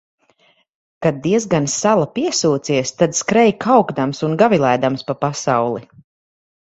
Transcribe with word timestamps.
Kad 1.05 1.17
diezgan 1.25 1.67
sala 1.73 2.07
piesūcies, 2.15 2.91
tad 3.01 3.13
skrej 3.17 3.51
kaukdams 3.65 4.23
un 4.29 4.33
gavilēdams 4.43 5.05
pa 5.11 5.17
pasauli. 5.27 5.83